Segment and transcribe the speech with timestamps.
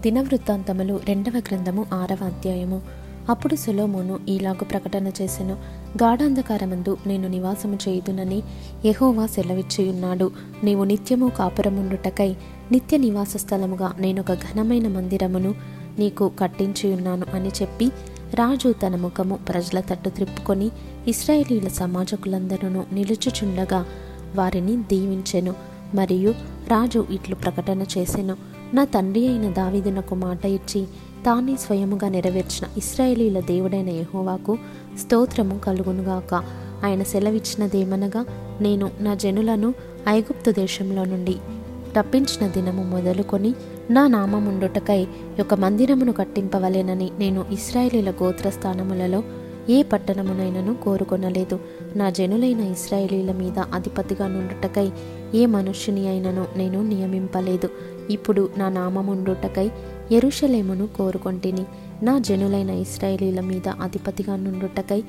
[0.00, 2.82] దినవృత్తాంతములు రెండవ గ్రంథము ఆరవ అధ్యాయము.
[3.28, 5.52] అప్పుడు సులోమోను ఈలాగు ప్రకటన చేసెను.
[6.02, 8.42] గాఢాంధకారమందు నేను నివాసము చేయుదునని
[8.84, 10.30] యహోవా సెలవిచ్చియున్నాడు.
[10.64, 12.36] నీవు నిత్యము కాపురముండుటకై
[12.72, 15.54] నిత్య నివాస స్థలముగా నేనొక ఘనమైన మందిరమును
[15.98, 17.86] నీకు కట్టించియున్నాను అని చెప్పి
[18.34, 20.70] రాజు తన ముఖము ప్రజల తట్టు త్రిప్పుకొని
[21.08, 23.86] ఇస్రాయేలీల సమాజకులందరూ నిలుచుచుండగా
[24.34, 25.54] వారిని దీవించెను.
[25.94, 26.30] మరియు
[26.68, 28.57] రాజు ఇట్లు ప్రకటన చేసెను.
[28.74, 30.86] నా తండ్రి అయిన దావిదునకు మాట ఇచ్చి
[31.26, 34.58] తానే స్వయముగా నెరవేర్చిన ఇస్రాయేలీల దేవుడైన యహోవాకు
[35.00, 36.34] స్తోత్రము కలుగునుగాక.
[36.84, 38.24] ఆయన సెలవిచ్చినదేమనగా
[38.60, 39.74] నేను నా జనులను
[40.08, 41.36] ఐగుప్తు దేశంలో నుండి
[41.96, 43.54] తప్పించిన దినము మొదలుకొని
[43.90, 45.06] నా నామముండుటకై
[45.40, 49.22] ఒక మందిరమును కట్టింపవలెనని నేను ఇస్రాయేలీల గోత్రస్థానములలో
[49.70, 51.60] ఏ పట్టణమునైనను కోరుకొనలేదు.
[51.96, 54.92] నా జనులైన ఇస్రాయేలీల మీద అధిపతిగా నుండుటకై
[55.34, 57.70] ఏ మనుష్యుని అయినను నేను నియమింపలేదు.
[58.10, 59.70] ఇప్పుడు నా నామముండుటకై
[60.12, 61.64] ఎరుషలేమును కోరుకొంటిని.
[62.02, 65.00] నా జనులైన ఇస్రాయేలీల మీద అధిపతిగా నుండుటకై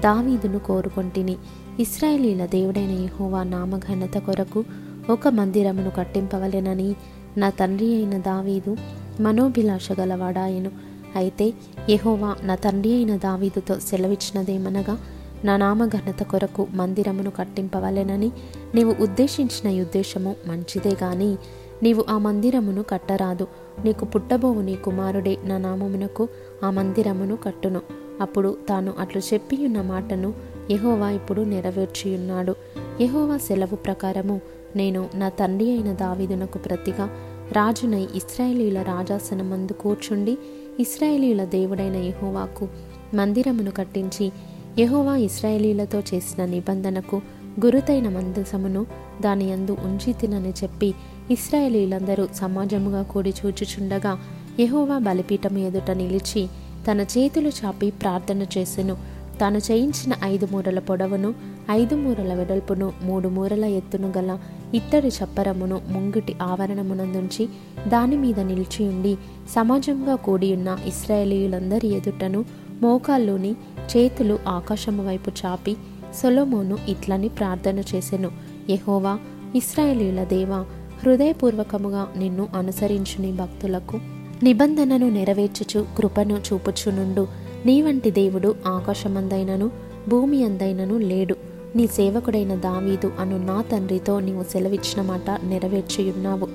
[0.00, 1.36] దావీదును కోరుకొంటిని.
[1.80, 4.64] ఇస్రాయేలీల దేవుడైన యహోవా నామఘనత కొరకు
[5.10, 6.94] ఒక మందిరమును కట్టింపవలెనని
[7.36, 8.76] నా తండ్రి అయిన దావీదు
[9.20, 10.70] మనోభిలాష గలవాడాయను
[11.16, 11.52] అయితే
[11.90, 14.98] యహోవా నా తండ్రి అయిన దావీదుతో సెలవిచ్చినదేమనగా
[15.44, 18.32] నా నామఘనత కొరకు మందిరమును కట్టింపవలెనని
[18.74, 21.36] నీవు ఉద్దేశించిన ఉద్దేశము మంచిదే గాని
[21.82, 23.46] నీవు ఆ మందిరమును కట్టరాదు.
[23.84, 26.28] నీకు పుట్టబోవు నీ కుమారుడే నా నామమునకు
[26.64, 27.80] ఆ మందిరమును కట్టును.
[28.20, 30.34] అప్పుడు తాను అట్లు చెప్పియున్న మాటను
[30.70, 32.54] యహోవా ఇప్పుడు నెరవేర్చియున్నాడు.
[33.00, 34.40] యహోవా సెలవు ప్రకారము
[34.76, 37.10] నేను నా తండ్రి అయిన దావీదునకు ప్రతిగా
[37.52, 40.38] రాజునై ఇస్రాయేలీల రాజాసనమందు కూర్చుండి
[40.80, 42.68] ఇస్రాయేలీల దేవుడైన యహోవాకు
[43.14, 44.32] మందిరమును కట్టించి
[44.78, 47.22] యహోవా ఇస్రాయేలీలతో చేసిన నిబంధనకు
[47.60, 48.86] గురుతైన మందసమును
[49.20, 50.94] దాని యందు ఉంచి తినని చెప్పి
[51.30, 54.18] ఇస్రాయేలీలందరూ సమాజముగా కూడి చూచుచుండగా
[54.60, 56.48] యహోవా బలిపీఠం ఎదుట నిలిచి
[56.90, 58.96] తన చేతులు చాపి ప్రార్థన చేసెను.
[59.40, 61.34] తాను చేయించిన ఐదు మూరల పొడవును
[61.70, 64.38] ఐదు మూరల వెడల్పును మూడు మూరల ఎత్తును గల
[64.74, 67.48] ఇత్తడి చప్పరమును ముంగిటి ఆవరణమునందుంచి
[67.88, 69.16] దాని మీద నిలిచియుండి
[69.50, 72.44] సమాజంగా కూడియున్న ఇస్రాయేలీయులందరి ఎదుటను
[72.82, 73.52] మోకాల్లోని
[73.96, 75.76] చేతులు ఆకాశము వైపు చాపి
[76.14, 78.30] సొలోమోను ఇట్లని ప్రార్థన చేసెను.
[78.70, 79.18] యహోవా
[79.54, 80.64] ఇస్రాయేలీల దేవా
[81.02, 84.00] హృదయపూర్వకముగా నిన్ను అనుసరించుని భక్తులకు
[84.42, 87.26] నిబంధనను నెరవేర్చుచు కృపను చూపుచునుండు.
[87.66, 89.70] నీ వంటి దేవుడు ఆకాశమందైనను
[90.08, 91.36] భూమి అందైనను లేడు.
[91.76, 96.48] నీ సేవకుడైన దావీదు అను నా తండ్రితో నీవు సెలవిచ్చిన మాట నెరవేర్చియున్నావు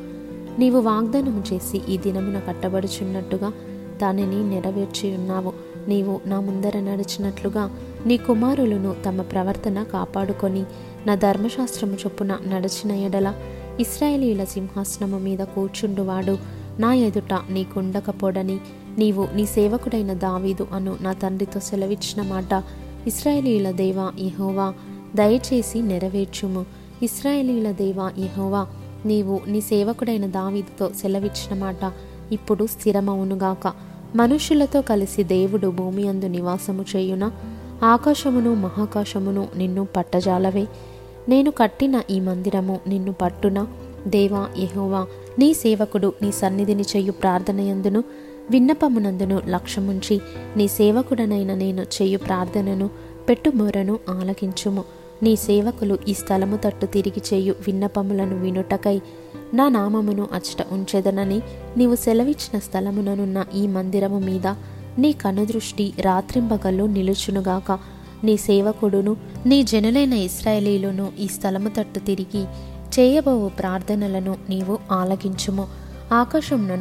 [0.59, 3.53] నీవు వాగ్దానము చేసి ఈ దినమున కట్టబడుచున్నట్టుగా
[4.01, 5.53] దానిని నెరవేర్చియున్నావు
[5.87, 7.71] నీవు నా ముందర నడిచినట్లుగా
[8.05, 10.63] నీ కుమారులను తమ ప్రవర్తన కాపాడుకొని
[11.07, 13.33] నా ధర్మశాస్త్రము చొప్పున నడిచిన ఎడల
[13.79, 16.37] ఇస్రాయేలీల సింహాసనము మీద కూర్చుండువాడు.
[16.79, 18.57] నా ఎదుట నీకుండకపోడని
[18.97, 22.63] నీవు నీ సేవకుడైన దావీదు అను నా తండ్రితో సెలవిచ్చిన మాట
[23.07, 24.73] ఇస్రాయేలీల దేవా యహోవా
[25.15, 26.65] దయచేసి నెరవేర్చుము.
[27.03, 28.67] ఇస్రాయేలీల దేవా యహోవా
[29.05, 31.91] నీవు నీ సేవకుడైన దావీదుతో సెలవిచ్చిన మాట
[32.31, 33.73] ఇప్పుడు స్థిరమవునుగాక.
[34.15, 37.31] మనుషులతో కలిసి దేవుడు భూమి అందు నివాసము చేయున?
[37.83, 40.67] ఆకాశమును మహాకాశమును నిన్ను పట్టజాలవే.
[41.29, 43.67] నేను కట్టిన ఈ మందిరము నిన్ను పట్టున.
[44.07, 45.07] దేవా యహోవా
[45.39, 48.03] నీ సేవకుడు నీ సన్నిధిని చెయ్యు ప్రార్థనయందును.
[48.51, 50.21] విన్నపమునందును లక్ష్యముంచి
[50.57, 52.89] నీ సేవకుడనైన నేను చెయ్యు ప్రార్థనను
[53.29, 54.83] పెట్టుమోరను ఆలకించుము.
[55.23, 59.01] నీ సేవకులు ఈ స్థలము తట్టు తిరిగి చేయు విన్నపములను వినుటకై
[59.53, 61.41] నా నామమును అచ్చట ఉంచెదనని
[61.77, 64.47] నీవు సెలవిచ్చిన స్థలముననున్న ఈ మందిరము మీద
[64.99, 67.79] నీ కనుదృష్టి రాత్రింబగల్లో నిలుచునుగాక.
[68.23, 72.43] నీ సేవకుడును నీ జనులైన ఇస్రాయేలీలను ఈ స్థలము తట్టు తిరిగి
[72.99, 75.67] చేయబోవు ప్రార్థనలను నీవు ఆలకించుము.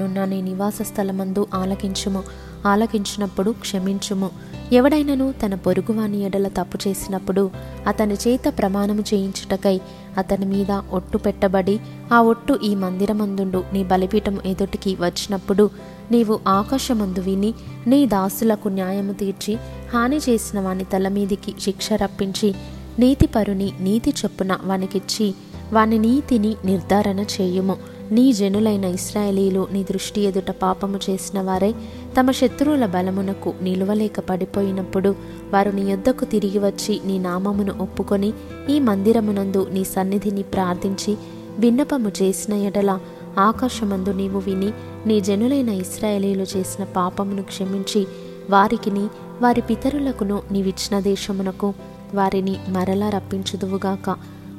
[0.06, 2.22] నా నీ నివాస స్థలమందు ఆలకించుము.
[2.66, 4.30] ఆలకించినప్పుడు క్షమించుము.
[4.72, 7.50] ఎవడైనను తన పొరుగువాని ఎడల తప్పు చేసినప్పుడు
[7.86, 9.80] అతని చేత ప్రమాణము చేయించుటకై
[10.18, 11.80] అతని మీద ఒట్టు పెట్టబడి
[12.12, 13.64] ఆ ఒట్టు ఈ మందిరమందుండు.
[13.72, 15.70] నీ బలిపీఠం ఎదుటికి వచ్చినప్పుడు
[16.10, 17.54] నీవు ఆకాశమందు విని
[17.86, 19.54] నీ దాసులకు న్యాయము తీర్చి
[19.94, 22.54] హాని చేసిన వాని తల మీదికి శిక్ష రప్పించి
[22.98, 25.34] నీతిపరుని నీతి చొప్పున వానికిచ్చి
[25.72, 27.76] వాని నీతిని నిర్ధారణ చేయుము.
[28.10, 31.74] నీ జనులైన ఇస్రాయేలీలు నీ దృష్టి ఎదుట పాపము చేసిన వారై
[32.18, 35.14] తమ శత్రువుల బలమునకు నిలువలేక పడిపోయినప్పుడు
[35.52, 38.32] వారు నీ యొద్దకు తిరిగి వచ్చి నీ నామమును ఒప్పుకొని
[38.70, 41.16] ఈ మందిరమునందు నీ సన్నిధిని ప్రార్థించి
[41.58, 42.98] విన్నపము చేసిన ఎడల
[43.38, 44.70] ఆకాశమందు నీవు విని
[45.06, 48.06] నీ జనులైన ఇస్రాయేలీలు చేసిన పాపమును క్షమించి
[48.50, 49.06] వారికిని
[49.42, 51.74] వారి పితరులకును నీవిచ్చిన దేశమునకు
[52.14, 54.16] వారిని మరలా రప్పించుదువుగాక.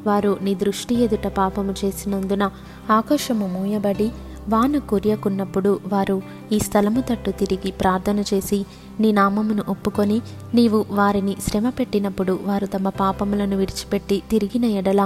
[0.08, 2.50] వారు నీ దృష్టి ఎదుట పాపము చేసినందున
[2.92, 4.12] ఆకాశము మూయబడి
[4.50, 6.18] వాన కొరియకున్నప్పుడు వారు
[6.52, 8.60] ఈ స్థలము తట్టు తిరిగి ప్రార్థన చేసి
[9.00, 10.18] నీ నామమును ఒప్పుకొని
[10.56, 15.04] నీవు వారిని శ్రమ పెట్టినప్పుడు వారు తమ పాపములను విడిచిపెట్టి తిరిగిన ఎడల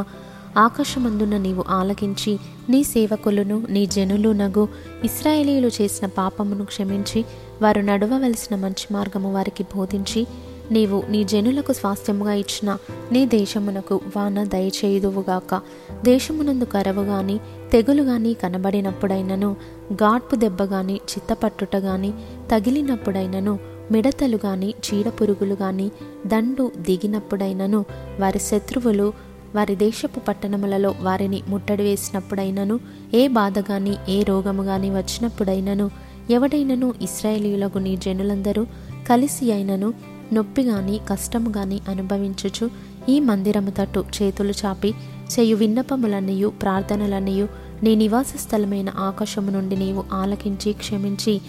[0.58, 2.34] ఆకాశమందున నీవు ఆలకించి
[2.70, 4.64] నీ సేవకులను నీ జనులు నగు
[5.04, 7.26] ఇస్రాయేలీలు చేసిన పాపమును క్షమించి
[7.62, 10.22] వారు నడవవలసిన మంచి మార్గము వారికి బోధించి
[10.72, 12.78] నీవు నీ జనులకు స్వాస్థ్యముగా ఇచ్చిన
[13.12, 15.62] నీ దేశమునకు వాన దయచేయుదువుగాక.
[16.04, 17.40] దేశమునందు కరవు గాని
[17.72, 19.56] తెగులు గాని కనబడినప్పుడైనను
[19.94, 22.12] గాడ్పు దెబ్బ గాని చిత్తపట్టుట గాని
[22.52, 23.60] తగిలినప్పుడైనను
[23.92, 25.92] మిడతలు గాని చీడపురుగులు గాని
[26.28, 27.86] దండు దిగినప్పుడైనను
[28.20, 29.14] వారి శత్రువులు
[29.56, 32.80] వారి దేశపు పట్టణములలో వారిని ముట్టడి వేసినప్పుడైనను
[33.14, 35.92] ఏ బాధ గాని ఏ రోగము గాని వచ్చినప్పుడైనను
[36.30, 38.66] ఎవడైనను ఇస్రాయేలీలకు నీ జనులందరూ
[39.10, 39.94] కలిసి అయినను
[40.34, 42.70] నొప్పి గాని కష్టము గాని అనుభవించుచు
[43.10, 44.94] ఈ మందిరము తట్టు చేతులు చాపి
[45.34, 47.48] చేయు విన్నపములన్నయు ప్రార్థనలన్నయు
[47.84, 51.42] నీ నివాస స్థలమైన ఆకాశము నుండి నీవు ఆలకించి క్షమించి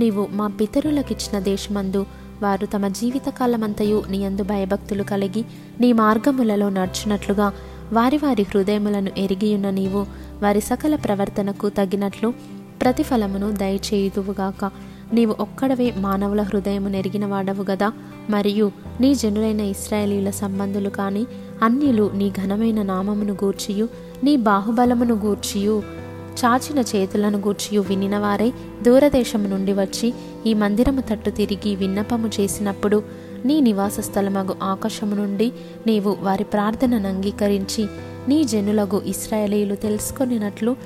[0.00, 2.06] నీవు మా పితరులకిచ్చిన దేశమందు
[2.42, 5.44] వారు తమ జీవితకాలమంతయు నీ అందు భయభక్తులు కలిగి
[5.80, 7.52] నీ మార్గములలో నడుచున్నట్లుగా
[7.92, 10.06] వారి వారి హృదయములను ఎరిగియున్న నీవు
[10.42, 12.34] వారి సకల ప్రవర్తనకు తగినట్లు
[12.82, 14.70] ప్రతిఫలమును దయచేయుదువుగాక.
[15.12, 17.92] నీవు ఒక్కడవే మానవుల హృదయము నెరిగిన వాడవు గదా.
[18.30, 21.26] మరియు నీ జనులైన ఇస్రాయేలీల సంబంధులు కాని
[21.62, 23.88] అన్యులు నీ ఘనమైన నామమును గూర్చియు
[24.24, 25.82] నీ బాహుబలమును గూర్చియు
[26.44, 30.14] చాచిన చేతులను గూర్చియు వినినవారై దూరదేశము నుండి వచ్చి
[30.46, 33.02] ఈ మందిరము తట్టు తిరిగి విన్నపము చేసినప్పుడు
[33.44, 35.52] నీ నివాస స్థలమగు ఆకాశము నుండి
[35.86, 37.86] నీవు వారి ప్రార్థనను అంగీకరించి
[38.28, 40.76] నీ జనులగు ఇస్రాయేలీలు తెలుసుకొనినట్లు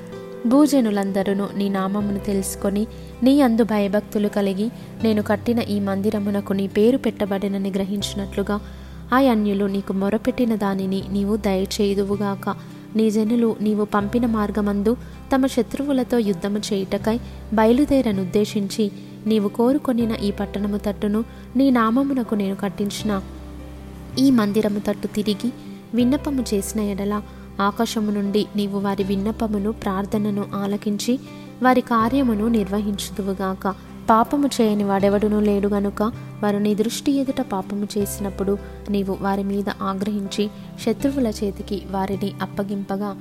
[0.45, 2.87] భూజనులందరూ నీ నామమును తెలుసుకొని
[3.23, 4.71] నీ అందు భయభక్తులు కలిగి
[5.03, 8.59] నేను కట్టిన ఈ మందిరమునకు నీ పేరు పెట్టబడినని గ్రహించినట్లుగా
[9.13, 12.55] ఆ అన్యులు నీకు మొరపెట్టిన దానిని నీవు దయచేయుదువుగాక.
[12.95, 14.97] నీ జనులు నీవు పంపిన మార్గమందు
[15.35, 17.19] తమ శత్రువులతో యుద్ధము చేయుటకై
[17.53, 18.91] బయలుదేరనుద్దేశించి
[19.27, 21.23] నీవు కోరుకొనిన ఈ పట్టణము తట్టును
[21.55, 23.21] నీ నామమునకు నేను కట్టించిన.
[24.19, 25.53] ఈ మందిరము తట్టు తిరిగి
[25.93, 27.21] విన్నపము చేసిన ఎడల
[27.59, 31.19] ఆకాశము నుండి నీవు వారి విన్నపమును ప్రార్థనను ఆలకించి
[31.63, 33.75] వారి కార్యమును నిర్వహించుదువుగాక.
[34.09, 36.01] పాపము చేయని వాడెవడునూ లేడు గనుక
[36.43, 38.57] వారు నీ దృష్టి ఎదుట పాపము చేసినప్పుడు
[38.89, 40.49] నీవు వారి మీద ఆగ్రహించి
[40.85, 43.15] శత్రువుల చేతికి వారిని అప్పగింపగా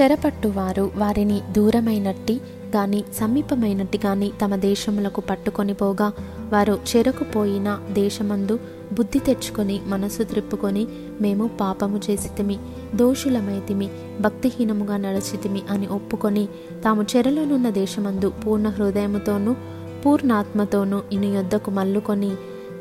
[0.00, 2.40] చెరపట్టువారు వారిని దూరమైనట్టి
[2.74, 6.08] గాని సమీపమైనట్టి గాని తమ దేశములకు పట్టుకొని పోగా
[6.52, 8.54] వారు చెరకుపోయిన దేశమందు
[8.92, 10.82] బుద్ధి తెచ్చుకొని మనసు త్రిప్పుకొని
[11.20, 12.56] మేము పాపము చేసితిమి
[12.94, 13.88] దోషులమైతిమి
[14.20, 16.44] భక్తిహీనముగా నడచితిమి అని ఒప్పుకొని
[16.84, 19.54] తాము చెరలోనున్న దేశమందు పూర్ణ హృదయముతోనూ
[20.04, 22.30] పూర్ణాత్మతోనూ ఇని యొద్దకు మల్లుకొని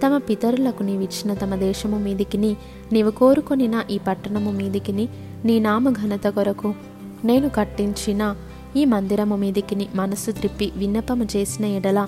[0.03, 2.51] తమ పితరులకు నీవిచ్చిన తమ దేశము మీదికిని
[2.93, 5.05] నీవు కోరుకొనిన ఈ పట్టణము మీదికిని
[5.45, 6.69] నీ నామ ఘనత కొరకు
[7.23, 8.23] నేను కట్టించిన
[8.75, 11.99] ఈ మందిరము మీదికిని మనస్సు త్రిప్పి విన్నపము చేసిన ఎడల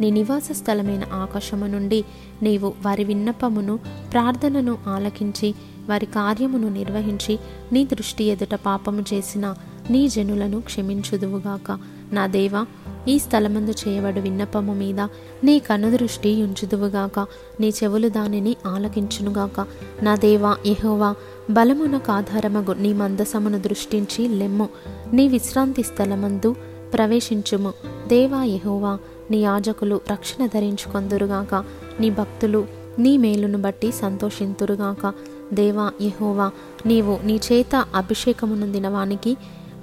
[0.00, 2.00] నీ నివాస స్థలమైన ఆకాశము నుండి
[2.42, 3.74] నీవు వారి విన్నపమును
[4.12, 5.48] ప్రార్థనను ఆలకించి
[5.88, 7.34] వారి కార్యమును నిర్వహించి
[7.72, 9.46] నీ దృష్టి ఎదుట పాపము చేసిన
[9.90, 11.68] నీ జనులను క్షమించుదువుగాక
[12.12, 12.66] నా దేవా
[13.08, 15.00] ఈ స్థలమందు చేయబడు విన్నపము మీద
[15.44, 17.26] నీ కనుదృష్టి ఉంచుదువుగాక
[17.60, 19.66] నీ చెవులు దానిని ఆలకించునుగాక
[20.02, 21.14] నా దేవా యెహోవా
[21.50, 24.68] బలమునకు ఆధారమగు నీ మందసమును దృష్టించి లెమ్ము.
[25.12, 26.56] నీ విశ్రాంతి స్థలమందు
[26.92, 27.72] ప్రవేశించుము.
[28.06, 28.98] దేవా యెహోవా
[29.30, 31.64] నీ యాజకులు రక్షణ ధరించుకొందురుగాక
[32.00, 32.66] నీ భక్తులు
[32.98, 35.12] నీ మేలును బట్టి సంతోషింతురుగాక
[35.52, 36.50] దేవా యెహోవా
[36.86, 39.36] నీవు నీ చేత అభిషేకమునందిన వానికి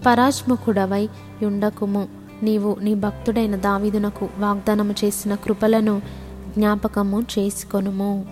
[0.05, 1.09] పరాజ్ముఖుడవై
[1.43, 2.07] యుండకుము.
[2.43, 6.01] నీవు నీ భక్తుడైన దావీదునకు వాగ్దానము చేసిన కృపలను
[6.57, 8.25] జ్ఞాపకము చేసుకొనుము.